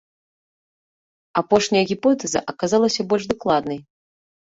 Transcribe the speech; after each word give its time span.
Апошняя 1.43 1.85
гіпотэза 1.91 2.45
аказалася 2.57 3.01
больш 3.15 3.23
дакладнай. 3.37 3.79